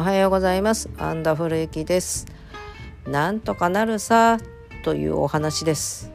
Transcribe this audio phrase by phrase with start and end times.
[0.00, 0.88] おはようございます。
[0.96, 2.26] アンダフルユキです。
[3.04, 4.38] なんとかなるさ
[4.84, 6.12] というお話です。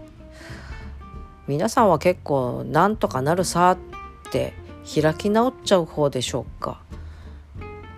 [1.50, 4.54] 皆さんは結構なんとかなるさって
[4.86, 6.82] 開き直っちゃう方でしょうか？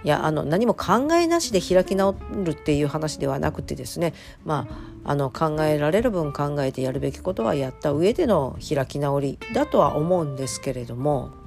[0.04, 4.16] いやあの何も考えなしで開き直るっていう話ではなくてですね。
[4.44, 4.68] ま
[5.06, 11.45] ああの考えられる分考えてやるべきことはやった上での開き直りだとは思うんですけれども。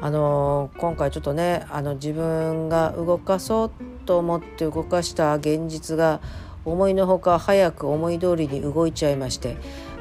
[0.00, 3.70] あの今回ちょっとねあの自分が動かそう
[4.04, 6.20] と思って動かした現実が
[6.64, 9.56] 思いのほか早く思い通りに動いちゃいまして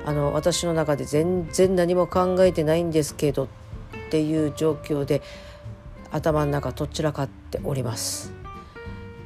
[0.05, 3.47] あの私の中で全然何も考えてないんですけどっ
[4.11, 5.21] ていう状況で
[6.11, 8.33] 頭の中とっちらかっております。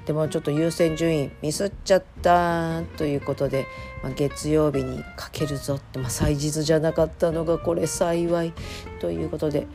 [0.05, 3.67] でもちょっと優先順位ミスっちゃったということで、
[4.01, 8.53] まあ、月曜日にかけるぞって、まあ、祭日じゃなかったのがこれ幸い
[8.99, 9.67] ということで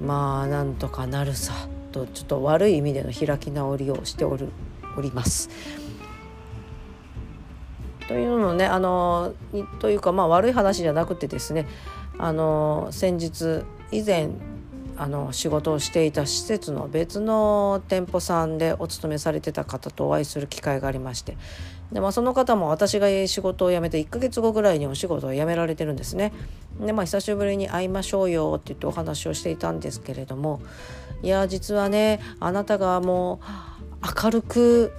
[0.00, 1.52] まあなんとかなるさ
[1.92, 4.50] とちょっと悪い意味での開き直りをしておる
[4.96, 5.50] おります。
[8.06, 9.34] というのねあの
[9.80, 11.66] というかまあ悪い話じゃなくてですね
[12.18, 14.30] あの先日以前
[14.98, 21.36] あの仕事をしていた施設の別の店舗さんでお勤めされてた方とお会いする機会がありまして
[21.92, 26.32] で、まあ、その方も私が仕事を辞めて1ヶ月後ぐらいにお仕事を辞められてるんですね。
[26.80, 30.60] でまあ久しぶりに会いましょうよって言ってお話をしていたんですけれども
[31.22, 33.40] いや実はねあなたがも
[34.02, 34.92] う明るく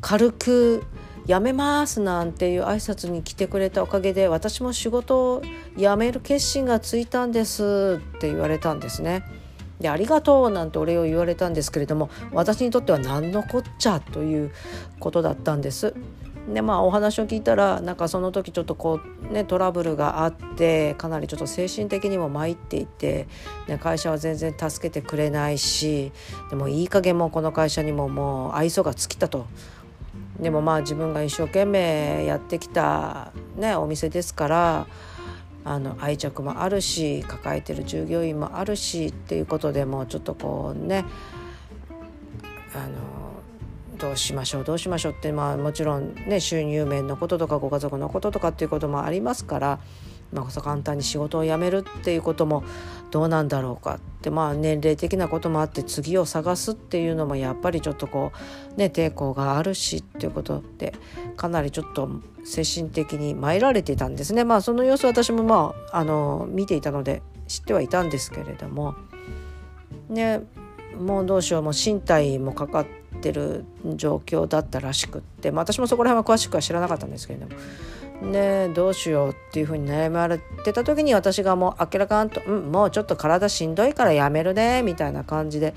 [0.00, 0.84] 軽く
[1.26, 5.42] 辞めますなんていう挨拶に来てくれたおかげで私も仕事を
[5.76, 9.24] 辞める決心がついたんですって言われたんですね。
[9.80, 14.52] でありがとうなんてお礼を言われたんですけれども私にとっては何のこっちゃという
[14.98, 15.94] ことだったんです。
[16.52, 23.26] でまあお話を聞いたらなんかその時ちょっとこうねトラブルがあってかなりちょっと精神的にも参っていて、
[23.66, 26.12] ね、会社は全然助けてくれないし
[26.50, 29.46] でもいい加減もうこの会社にももう愛想が尽きたと。
[30.40, 34.86] でもまあ自分が一生懸命やってきた、ね、お店ですから
[35.66, 41.04] あの愛着もあるし抱えてる従業員もあるしっていうことでもうちょっとこうね
[42.72, 43.26] あの
[43.98, 49.80] どうしましょうどうしましょうってまあもちろんね収入面のこととかご家族のこととかっていうこともありますから
[50.32, 52.64] まあ、簡単に仕事を辞めるっていうことも
[53.10, 58.32] どうなんだろうかってまあ年齢的なこともあって次を探すっていうのもやっぱりちょっとこ
[58.74, 60.94] うね抵抗があるしっていうことで
[61.36, 62.08] かなりちょっと
[62.44, 64.44] 精神的に参られてたんですね。
[64.44, 68.94] まあその様子私もまああの見ていたので知ってはいたんですけれども。
[70.08, 70.42] ね
[70.98, 72.86] もうどうしようもう身体もかかっ
[73.20, 73.64] てる
[73.96, 77.52] 状況だったらしくって、まあ、私もそこら辺は詳しくは知らなかったんですけれども。
[78.22, 85.74] ねどうしようっていうふうに悩まれてた時に私がもう明らかんと「うんもうちょっと体しんどいからやめるね」みたいな感じで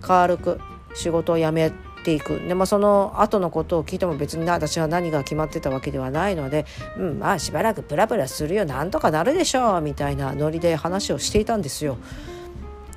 [0.00, 0.60] 軽く
[0.94, 1.72] 仕事を辞め
[2.04, 6.66] ていくで、まあ、その後のことを聞いても別に私は何が決まってたわけではないので
[6.98, 11.96] 「うんまあしばらくプラプラするよなんとかなるでしょう」みたいなノリで話をしていたんですよ。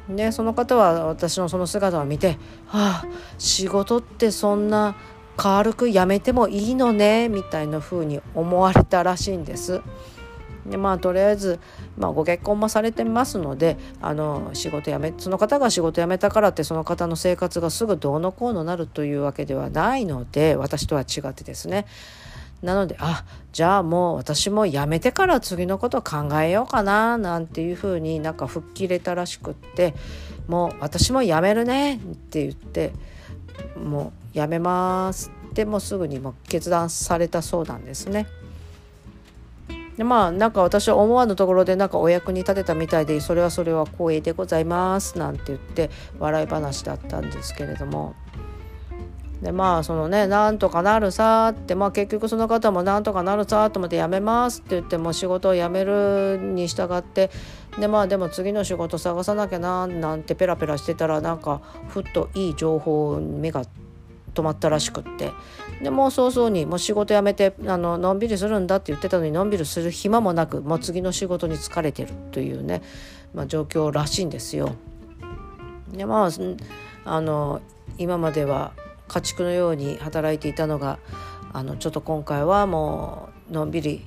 [0.10, 3.06] でその方は私のその姿を見て「はあ
[3.40, 4.96] 仕事ってそんな
[5.38, 9.82] 軽くやめてもいいのねみたいな風に思われたらしいんです。
[10.66, 11.60] でまあとりあえず、
[11.98, 21.86] まあ、ご結婚もされてますのであの仕事辞めその方が仕事辞めたからってその方の生活がすぐどうのこうのなるというわけではないので私とは違ってですね
[22.64, 29.94] なのであじゃあもう私も辞めてから次のことを考えようかななんていうふうになんか吹っ切れたらしくって
[30.48, 32.92] もう私も辞めるねって言って
[33.78, 35.32] もうやめます。
[35.50, 38.28] ってもうすぐにも決断されたそうなんですね。
[39.98, 45.18] でまあなんか私は思わぬところでなんかお役に立てたみたいでそれはそれは光栄でございます。
[45.18, 45.90] なんて言って
[46.20, 48.16] 笑い話だったんですけれども。
[49.46, 57.30] でまあそのねなんとかなるさってまあ結局その方もなんとかなるさと思ってやめますって言っても仕事を辞めるに従って
[57.80, 63.66] でまあでも次の仕事探さなきゃななんてペラペラしてたらなんかふっといい情報に目が
[64.34, 65.32] 止まったらしくって
[65.84, 72.82] でもう早々にもう仕事辞めてあののんびりするんだって言ってたのにのんびりする暇もなくもう次の仕事に疲れてるというね、
[73.36, 74.74] まあ、状況らしいんですよ。
[75.92, 76.30] でまあ
[77.06, 77.62] あの
[78.00, 78.74] 今までは
[79.08, 81.00] 家畜のように働いていたのが
[81.54, 84.06] あのちょっと今回はもうのんびり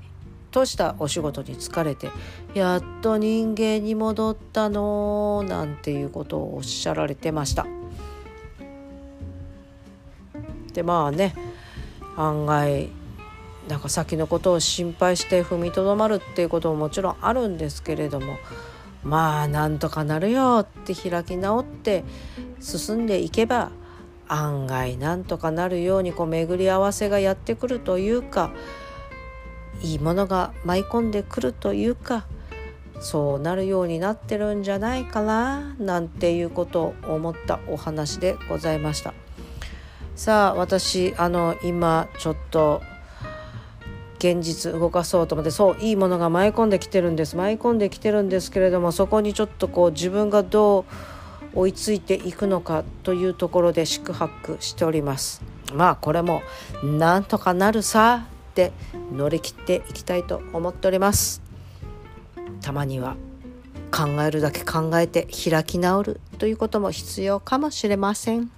[0.50, 2.10] としたお仕事に疲れて
[2.54, 7.66] やっと人間に戻ったのなんていうことをおっしゃられてました。
[10.72, 11.34] でまあね
[12.16, 12.88] 案外
[13.68, 18.38] なんか先のことを心配して踏みとどまるっていうことももちろんあるんですけれども
[19.02, 22.04] まあなんとかなるよって開き直って
[22.60, 23.70] 進んでいけば
[24.28, 28.50] 案外なんとかなるようにこう巡り合わせがやってくるというか
[29.82, 32.26] いいものが舞い込んでくるというか
[33.00, 39.14] そうなるようになってるんじゃないかななんていうことを思ったお話でございました。
[40.18, 42.82] さあ私あの今ちょっと
[44.18, 50.84] 現実動かそうと思ってそういいものが舞い込んできてるんです舞い込んできてるんですけれどもそこにちょっとこう自分がどう
[51.54, 55.42] 追いついていくのかというところで四苦八苦しております。
[55.74, 56.42] まあこれも
[56.82, 58.72] なんとかなるさって
[59.12, 61.42] 乗り切っていきたいと思っております。
[62.60, 63.16] たまには
[63.90, 68.50] 考えるだけ考えて開き直るということも必要かもしれません。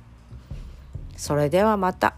[1.16, 2.14] それではまた。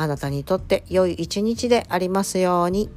[0.00, 2.88] あなたにとって良い一日でありますように。